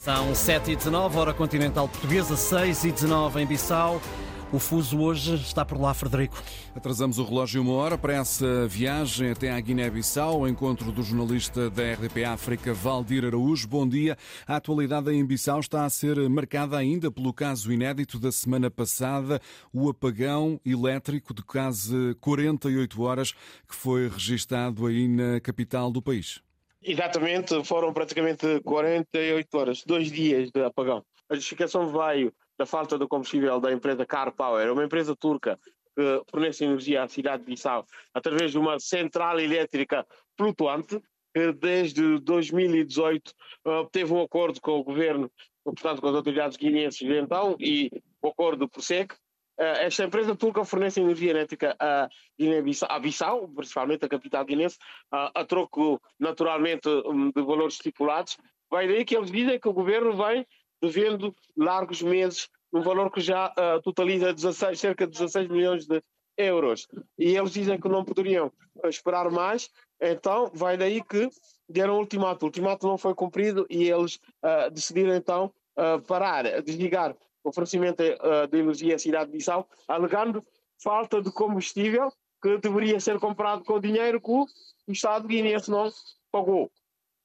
São 0.00 0.34
7 0.34 0.70
e 0.70 0.76
19 0.76 1.18
hora 1.18 1.34
continental 1.34 1.86
portuguesa, 1.86 2.34
6 2.34 2.84
e 2.84 2.90
19 2.90 3.42
em 3.42 3.46
Bissau. 3.46 4.00
O 4.50 4.58
fuso 4.58 4.98
hoje 4.98 5.34
está 5.34 5.62
por 5.62 5.78
lá, 5.78 5.92
Frederico. 5.92 6.42
Atrasamos 6.74 7.18
o 7.18 7.22
relógio 7.22 7.60
uma 7.60 7.74
hora 7.74 7.98
para 7.98 8.14
essa 8.14 8.66
viagem 8.66 9.30
até 9.30 9.50
à 9.50 9.60
Guiné-Bissau, 9.60 10.48
encontro 10.48 10.90
do 10.90 11.02
jornalista 11.02 11.68
da 11.68 11.92
RDP 11.92 12.24
África, 12.24 12.72
Valdir 12.72 13.26
Araújo. 13.26 13.68
Bom 13.68 13.86
dia. 13.86 14.16
A 14.46 14.56
atualidade 14.56 15.12
em 15.12 15.22
Bissau 15.22 15.60
está 15.60 15.84
a 15.84 15.90
ser 15.90 16.16
marcada 16.30 16.78
ainda 16.78 17.10
pelo 17.10 17.34
caso 17.34 17.70
inédito 17.70 18.18
da 18.18 18.32
semana 18.32 18.70
passada, 18.70 19.38
o 19.70 19.90
apagão 19.90 20.58
elétrico 20.64 21.34
de 21.34 21.42
quase 21.42 22.16
48 22.22 23.02
horas 23.02 23.32
que 23.68 23.76
foi 23.76 24.08
registado 24.08 24.86
aí 24.86 25.06
na 25.06 25.40
capital 25.40 25.92
do 25.92 26.00
país. 26.00 26.40
Exatamente, 26.82 27.62
foram 27.64 27.92
praticamente 27.92 28.60
48 28.60 29.58
horas, 29.58 29.84
dois 29.84 30.10
dias 30.10 30.50
de 30.50 30.62
apagão. 30.64 31.04
A 31.28 31.34
justificação 31.34 31.92
veio 31.92 32.32
da 32.58 32.64
falta 32.64 32.98
de 32.98 33.06
combustível 33.06 33.60
da 33.60 33.70
empresa 33.70 34.06
Car 34.06 34.34
Power, 34.34 34.72
uma 34.72 34.84
empresa 34.84 35.14
turca 35.14 35.58
que 35.96 36.22
fornece 36.30 36.64
energia 36.64 37.02
à 37.02 37.08
cidade 37.08 37.42
de 37.42 37.50
Bissau 37.50 37.84
através 38.14 38.52
de 38.52 38.58
uma 38.58 38.78
central 38.78 39.38
elétrica 39.38 40.06
flutuante 40.36 41.00
que 41.34 41.52
desde 41.52 42.18
2018 42.20 43.32
teve 43.92 44.12
um 44.12 44.22
acordo 44.22 44.60
com 44.60 44.72
o 44.72 44.84
governo, 44.84 45.30
portanto 45.64 46.00
com 46.00 46.08
as 46.08 46.14
autoridades 46.14 46.56
guineenses 46.56 47.02
então 47.02 47.56
e 47.58 47.90
o 48.22 48.28
acordo 48.28 48.68
prossegue 48.68 49.14
eh, 49.14 49.29
esta 49.62 50.04
empresa 50.04 50.34
turca 50.34 50.64
fornece 50.64 51.00
energia 51.00 51.30
elétrica 51.30 51.76
a 51.78 52.08
Guiné-Bissau, 52.38 53.00
Bissau, 53.00 53.48
principalmente 53.48 54.04
a 54.06 54.08
capital 54.08 54.44
guinense, 54.44 54.78
a 55.10 55.44
troco 55.44 56.00
naturalmente 56.18 56.88
hum, 56.88 57.30
de 57.30 57.42
valores 57.42 57.74
estipulados. 57.74 58.38
Vai 58.70 58.88
daí 58.88 59.04
que 59.04 59.16
eles 59.16 59.30
dizem 59.30 59.60
que 59.60 59.68
o 59.68 59.72
governo 59.72 60.16
vem 60.16 60.46
devendo 60.80 61.34
largos 61.56 62.00
meses 62.00 62.48
um 62.72 62.80
valor 62.82 63.10
que 63.10 63.20
já 63.20 63.48
uh, 63.48 63.82
totaliza 63.82 64.32
16, 64.32 64.78
cerca 64.78 65.06
de 65.06 65.12
16 65.12 65.48
milhões 65.48 65.86
de 65.86 66.02
euros. 66.36 66.86
E 67.18 67.36
eles 67.36 67.52
dizem 67.52 67.78
que 67.78 67.88
não 67.88 68.04
poderiam 68.04 68.52
esperar 68.84 69.30
mais, 69.30 69.68
então 70.00 70.50
vai 70.54 70.76
daí 70.76 71.02
que 71.02 71.28
deram 71.68 71.96
um 71.96 71.98
ultimato. 71.98 72.44
O 72.44 72.48
ultimato 72.48 72.86
não 72.86 72.96
foi 72.96 73.14
cumprido 73.14 73.66
e 73.68 73.90
eles 73.90 74.16
uh, 74.42 74.70
decidiram 74.72 75.14
então 75.14 75.52
uh, 75.76 76.00
parar, 76.02 76.62
desligar 76.62 77.14
o 77.42 77.52
fornecimento 77.52 78.02
uh, 78.02 78.46
de 78.50 78.58
energia 78.58 78.96
à 78.96 78.98
cidade 78.98 79.30
de 79.30 79.38
Bissau, 79.38 79.68
alegando 79.88 80.44
falta 80.82 81.20
de 81.20 81.30
combustível 81.32 82.12
que 82.42 82.58
deveria 82.58 82.98
ser 83.00 83.18
comprado 83.18 83.64
com 83.64 83.80
dinheiro 83.80 84.20
que 84.20 84.30
o 84.30 84.46
Estado 84.88 85.28
guineense 85.28 85.70
não 85.70 85.90
pagou. 86.32 86.70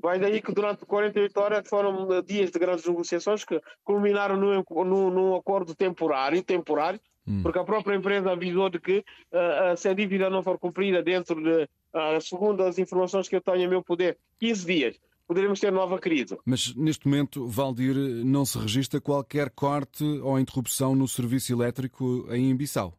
Vai 0.00 0.18
daí 0.18 0.40
que 0.40 0.52
durante 0.52 0.84
48 0.84 1.40
horas 1.40 1.68
foram 1.68 2.22
dias 2.22 2.50
de 2.50 2.58
grandes 2.58 2.86
negociações 2.86 3.44
que 3.44 3.60
culminaram 3.82 4.36
num, 4.36 4.62
num, 4.84 5.10
num 5.10 5.34
acordo 5.34 5.74
temporário, 5.74 6.42
temporário 6.42 7.00
hum. 7.26 7.42
porque 7.42 7.58
a 7.58 7.64
própria 7.64 7.96
empresa 7.96 8.30
avisou 8.30 8.70
de 8.70 8.78
que 8.78 8.98
uh, 8.98 9.76
se 9.76 9.88
a 9.88 9.94
dívida 9.94 10.30
não 10.30 10.42
for 10.42 10.58
cumprida 10.58 11.02
dentro 11.02 11.42
de, 11.42 11.64
uh, 11.64 12.20
segundo 12.20 12.62
as 12.62 12.78
informações 12.78 13.28
que 13.28 13.34
eu 13.34 13.40
tenho 13.40 13.62
em 13.62 13.68
meu 13.68 13.82
poder, 13.82 14.16
15 14.38 14.66
dias, 14.66 15.00
poderemos 15.28 15.60
ter 15.60 15.70
nova 15.70 15.98
crise. 15.98 16.38
Mas 16.44 16.74
neste 16.74 17.06
momento, 17.06 17.46
Valdir, 17.46 17.94
não 18.24 18.46
se 18.46 18.58
registra 18.58 18.98
qualquer 18.98 19.50
corte 19.50 20.02
ou 20.02 20.40
interrupção 20.40 20.96
no 20.96 21.06
serviço 21.06 21.52
elétrico 21.52 22.26
em 22.30 22.56
Bissau? 22.56 22.94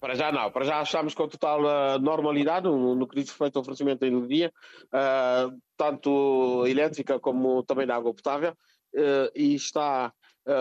Para 0.00 0.14
já 0.14 0.32
não, 0.32 0.50
para 0.50 0.64
já 0.64 0.82
estamos 0.82 1.14
com 1.14 1.28
total 1.28 1.60
uh, 1.60 1.98
normalidade 2.00 2.66
no, 2.66 2.94
no 2.94 3.06
que 3.06 3.16
diz 3.16 3.28
respeito 3.28 3.56
ao 3.56 3.60
oferecimento 3.60 4.00
da 4.00 4.06
energia, 4.06 4.50
uh, 4.86 5.54
tanto 5.76 6.66
elétrica 6.66 7.20
como 7.20 7.62
também 7.62 7.86
da 7.86 7.96
água 7.96 8.14
potável, 8.14 8.52
uh, 8.94 9.30
e 9.36 9.54
está 9.54 10.10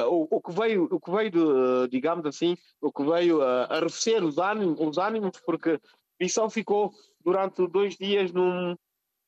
o, 0.07 0.27
o, 0.35 0.41
que 0.41 0.51
veio, 0.51 0.83
o 0.91 0.99
que 0.99 1.09
veio 1.09 1.31
de, 1.31 1.87
digamos 1.89 2.23
assim, 2.23 2.55
o 2.79 2.91
que 2.91 3.03
veio 3.03 3.41
a 3.41 3.63
arrefecer 3.63 4.23
os 4.23 4.37
ânimos, 4.37 4.79
os 4.79 4.97
ânimos, 4.99 5.31
porque 5.43 5.79
Bissau 6.19 6.47
ficou 6.47 6.91
durante 7.23 7.65
dois 7.67 7.95
dias 7.97 8.31
num, 8.31 8.75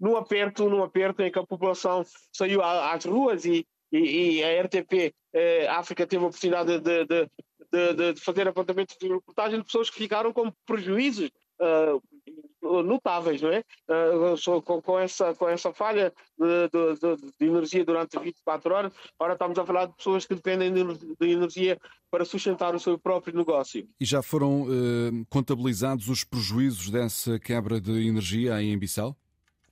num 0.02 0.18
aperto, 0.18 0.68
num 0.68 0.84
aperto 0.84 1.22
em 1.22 1.32
que 1.32 1.38
a 1.38 1.46
população 1.46 2.04
saiu 2.34 2.64
às 2.64 3.06
ruas 3.06 3.46
e, 3.46 3.66
e, 3.92 4.40
e 4.40 4.44
a 4.44 4.64
RTP 4.64 5.14
eh, 5.34 5.68
África 5.70 6.08
teve 6.08 6.24
a 6.24 6.28
oportunidade 6.28 6.80
de, 6.80 7.06
de, 7.06 7.30
de, 7.72 8.14
de, 8.14 8.20
fazer 8.20 8.48
apontamentos 8.48 8.98
de 9.00 9.08
reportagem 9.08 9.60
de 9.60 9.66
pessoas 9.66 9.92
que 9.92 9.98
ficaram 9.98 10.34
com 10.34 10.52
prejuízos 10.66 11.30
uh, 11.62 12.84
notáveis, 12.84 13.42
não 13.42 13.50
é? 13.50 13.64
Uh, 13.88 14.62
com, 14.62 14.82
com, 14.82 15.00
essa, 15.00 15.34
com 15.36 15.48
essa 15.48 15.72
falha 15.72 16.12
de, 16.38 16.70
de, 16.70 17.32
de, 17.40 17.46
energia 17.46 17.86
durante 17.86 18.20
24 18.20 18.74
horas, 18.74 18.94
agora 19.20 19.34
estamos 19.34 19.58
a 19.58 19.66
falar 19.66 19.86
de 19.86 19.96
pessoas 19.96 20.26
que 20.26 20.36
dependem 20.36 20.74
de, 20.74 20.84
de 21.20 21.30
energia 21.30 21.80
para 22.10 22.26
sustentar 22.26 22.76
o 22.76 22.80
seu 22.80 22.98
próprio 22.98 23.38
negócio. 23.38 23.88
E 24.00 24.06
já 24.06 24.22
foram 24.22 24.64
uh, 24.64 25.26
contabilizados 25.30 26.10
os 26.10 26.24
prejuízos 26.24 26.90
dessa 26.90 27.40
quebra 27.40 27.80
de 27.80 28.08
energia 28.08 28.62
em 28.62 28.78
Bissau? 28.78 29.16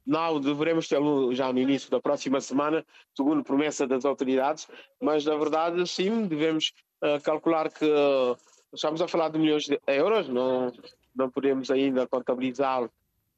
Não, 0.09 0.39
deveremos 0.39 0.87
tê-lo 0.87 1.35
já 1.35 1.53
no 1.53 1.59
início 1.59 1.91
da 1.91 2.01
próxima 2.01 2.41
semana, 2.41 2.83
segundo 3.15 3.43
promessa 3.43 3.85
das 3.85 4.05
autoridades, 4.05 4.67
mas 4.99 5.23
na 5.23 5.35
verdade 5.35 5.85
sim, 5.87 6.25
devemos 6.25 6.73
uh, 7.03 7.21
calcular 7.21 7.71
que 7.71 7.85
uh, 7.85 8.35
estamos 8.73 9.03
a 9.03 9.07
falar 9.07 9.29
de 9.29 9.37
milhões 9.37 9.65
de 9.65 9.79
euros, 9.85 10.27
não, 10.27 10.73
não 11.15 11.29
podemos 11.29 11.69
ainda 11.69 12.07
contabilizá-lo 12.07 12.89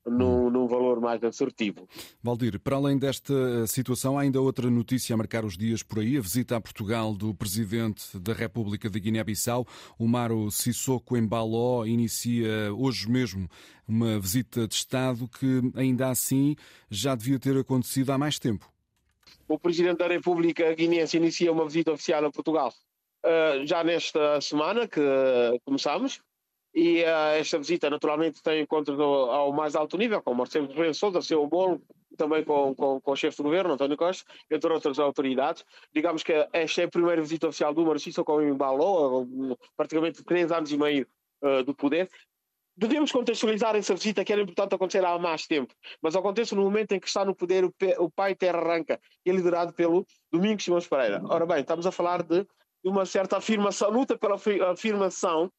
num, 0.05 0.49
num, 0.49 0.67
valor 0.67 0.99
mais 0.99 1.23
assertivo. 1.23 1.87
Valdir, 2.21 2.59
para 2.59 2.75
além 2.75 2.97
desta 2.97 3.67
situação, 3.67 4.17
há 4.17 4.21
ainda 4.21 4.41
outra 4.41 4.69
notícia 4.69 5.13
a 5.13 5.17
marcar 5.17 5.45
os 5.45 5.57
dias 5.57 5.83
por 5.83 5.99
aí. 5.99 6.17
A 6.17 6.21
visita 6.21 6.55
a 6.55 6.61
Portugal 6.61 7.13
do 7.13 7.33
Presidente 7.33 8.17
da 8.19 8.33
República 8.33 8.89
de 8.89 8.99
Guiné-Bissau, 8.99 9.65
o 9.97 10.07
Maro 10.07 10.49
Sissoko 10.51 11.17
Embaló, 11.17 11.85
inicia 11.85 12.73
hoje 12.73 13.09
mesmo 13.09 13.49
uma 13.87 14.19
visita 14.19 14.67
de 14.67 14.75
Estado 14.75 15.27
que, 15.27 15.61
ainda 15.75 16.09
assim, 16.09 16.55
já 16.89 17.13
devia 17.15 17.39
ter 17.39 17.57
acontecido 17.57 18.11
há 18.11 18.17
mais 18.17 18.39
tempo. 18.39 18.71
O 19.47 19.59
Presidente 19.59 19.97
da 19.97 20.07
República 20.07 20.73
guineense 20.73 21.17
inicia 21.17 21.51
uma 21.51 21.65
visita 21.65 21.91
oficial 21.91 22.23
a 22.25 22.31
Portugal 22.31 22.73
uh, 23.25 23.65
já 23.65 23.83
nesta 23.83 24.39
semana 24.41 24.87
que 24.87 25.01
começamos 25.65 26.21
e 26.73 27.03
uh, 27.03 27.35
esta 27.37 27.57
visita, 27.57 27.89
naturalmente, 27.89 28.41
tem 28.41 28.61
encontros 28.61 28.99
ao, 28.99 29.31
ao 29.31 29.53
mais 29.53 29.75
alto 29.75 29.97
nível, 29.97 30.21
com 30.21 30.33
Marcelo 30.33 30.67
Rebelo 30.67 30.93
Sousa, 30.93 31.21
seu 31.21 31.45
bolo, 31.45 31.81
também 32.17 32.43
com, 32.43 32.73
com, 32.73 33.01
com, 33.01 33.11
o 33.11 33.15
chefe 33.15 33.37
do 33.37 33.43
governo, 33.43 33.73
António 33.73 33.97
Costa, 33.97 34.23
entre 34.49 34.71
outras 34.71 34.97
autoridades. 34.99 35.65
Digamos 35.93 36.23
que 36.23 36.33
esta 36.53 36.81
é 36.81 36.85
a 36.85 36.89
primeira 36.89 37.21
visita 37.21 37.47
oficial 37.47 37.73
do 37.73 37.85
Marciso 37.85 38.23
com 38.23 38.37
o 38.37 38.47
Imbaló, 38.47 39.25
praticamente 39.75 40.23
três 40.23 40.51
anos 40.51 40.71
e 40.71 40.77
meio 40.77 41.07
uh, 41.43 41.63
do 41.63 41.75
poder. 41.75 42.09
Devemos 42.75 43.11
contextualizar 43.11 43.75
essa 43.75 43.93
visita 43.93 44.23
que 44.23 44.31
era 44.31 44.41
importante 44.41 44.73
acontecer 44.73 45.03
há 45.03 45.19
mais 45.19 45.45
tempo, 45.45 45.73
mas 46.01 46.15
acontece 46.15 46.55
no 46.55 46.63
momento 46.63 46.93
em 46.93 46.99
que 46.99 47.07
está 47.07 47.25
no 47.25 47.35
poder 47.35 47.65
o, 47.65 47.73
o 47.99 48.09
pai 48.09 48.33
Terra 48.33 48.59
Arranca, 48.59 48.99
é 49.25 49.31
liderado 49.31 49.73
pelo 49.73 50.05
Domingos 50.31 50.63
Simões 50.63 50.87
Pereira. 50.87 51.21
Ora 51.25 51.45
bem, 51.45 51.59
estamos 51.59 51.85
a 51.85 51.91
falar 51.91 52.23
de, 52.23 52.47
uma 52.83 53.05
certa 53.05 53.37
afirmação, 53.37 53.91
luta 53.91 54.17
pela 54.17 54.35
afirmação 54.71 55.51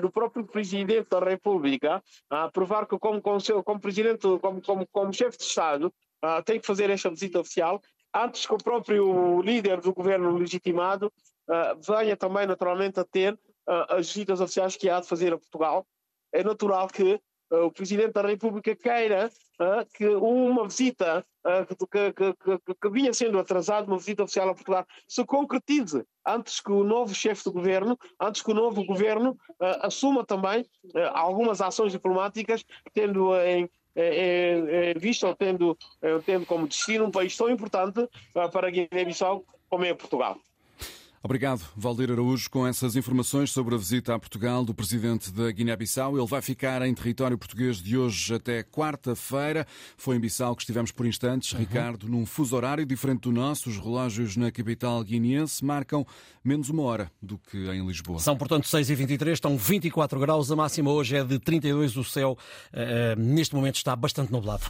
do 0.00 0.10
próprio 0.10 0.44
presidente 0.44 1.08
da 1.08 1.20
República 1.20 2.02
a 2.28 2.50
provar 2.50 2.86
que 2.86 2.98
como, 2.98 3.22
como, 3.22 3.80
presidente, 3.80 4.22
como, 4.40 4.60
como, 4.60 4.86
como 4.88 5.12
chefe 5.12 5.38
de 5.38 5.44
Estado, 5.44 5.92
uh, 6.24 6.42
tem 6.44 6.60
que 6.60 6.66
fazer 6.66 6.90
esta 6.90 7.10
visita 7.10 7.40
oficial 7.40 7.80
antes 8.12 8.46
que 8.46 8.54
o 8.54 8.58
próprio 8.58 9.40
líder 9.42 9.80
do 9.80 9.92
governo 9.92 10.36
legitimado 10.36 11.12
uh, 11.48 11.80
venha 11.80 12.16
também 12.16 12.46
naturalmente 12.46 12.98
a 12.98 13.04
ter 13.04 13.38
as 13.90 14.06
visitas 14.06 14.40
oficiais 14.40 14.76
que 14.76 14.88
há 14.88 14.98
de 14.98 15.06
fazer 15.06 15.30
a 15.30 15.38
Portugal. 15.38 15.86
É 16.32 16.42
natural 16.42 16.88
que 16.88 17.20
o 17.50 17.70
Presidente 17.70 18.12
da 18.12 18.22
República 18.22 18.74
queira 18.76 19.30
que 19.94 20.06
uma 20.06 20.68
visita 20.68 21.24
que, 21.66 22.12
que, 22.12 22.32
que, 22.34 22.74
que, 22.80 22.90
vinha 22.90 23.12
sendo 23.12 23.38
atrasada, 23.38 23.86
uma 23.86 23.98
visita 23.98 24.22
oficial 24.22 24.48
a 24.48 24.54
Portugal, 24.54 24.86
se 25.08 25.24
concretize 25.24 26.04
antes 26.24 26.60
que 26.60 26.70
o 26.70 26.84
novo 26.84 27.14
chefe 27.14 27.44
do 27.44 27.52
governo, 27.52 27.98
antes 28.20 28.40
que 28.40 28.50
o 28.50 28.54
novo 28.54 28.84
governo 28.84 29.36
assuma 29.80 30.24
também 30.24 30.64
algumas 31.12 31.60
ações 31.60 31.92
diplomáticas, 31.92 32.64
tendo 32.92 33.34
em 33.40 33.68
é, 34.00 34.92
é, 34.92 34.94
visto 34.94 35.26
ou 35.26 35.34
tendo, 35.34 35.76
tendo 36.24 36.46
como 36.46 36.68
destino 36.68 37.06
um 37.06 37.10
país 37.10 37.36
tão 37.36 37.50
importante 37.50 38.08
para 38.52 38.70
Guiné-Bissau 38.70 39.44
como 39.68 39.84
é 39.84 39.92
Portugal. 39.92 40.38
Obrigado, 41.22 41.62
Valdir 41.76 42.12
Araújo, 42.12 42.48
com 42.48 42.64
essas 42.64 42.94
informações 42.94 43.50
sobre 43.50 43.74
a 43.74 43.78
visita 43.78 44.14
a 44.14 44.18
Portugal 44.18 44.64
do 44.64 44.72
presidente 44.72 45.32
da 45.32 45.50
Guiné-Bissau. 45.50 46.16
Ele 46.16 46.26
vai 46.26 46.40
ficar 46.40 46.80
em 46.82 46.94
território 46.94 47.36
português 47.36 47.78
de 47.78 47.98
hoje 47.98 48.34
até 48.34 48.62
quarta-feira. 48.62 49.66
Foi 49.96 50.16
em 50.16 50.20
Bissau 50.20 50.54
que 50.54 50.62
estivemos 50.62 50.92
por 50.92 51.06
instantes, 51.06 51.52
uhum. 51.52 51.58
Ricardo, 51.58 52.08
num 52.08 52.24
fuso 52.24 52.54
horário 52.54 52.86
diferente 52.86 53.22
do 53.22 53.32
nosso. 53.32 53.68
Os 53.68 53.78
relógios 53.78 54.36
na 54.36 54.52
capital 54.52 55.02
guineense 55.02 55.64
marcam 55.64 56.06
menos 56.44 56.70
uma 56.70 56.84
hora 56.84 57.10
do 57.20 57.36
que 57.36 57.58
em 57.68 57.84
Lisboa. 57.84 58.20
São, 58.20 58.36
portanto, 58.36 58.64
6h23, 58.64 59.32
estão 59.32 59.56
24 59.56 60.20
graus. 60.20 60.52
A 60.52 60.56
máxima 60.56 60.92
hoje 60.92 61.16
é 61.16 61.24
de 61.24 61.38
32. 61.40 61.96
O 61.96 62.04
céu, 62.04 62.38
uh, 62.72 63.20
neste 63.20 63.56
momento, 63.56 63.74
está 63.74 63.96
bastante 63.96 64.30
nublado. 64.30 64.62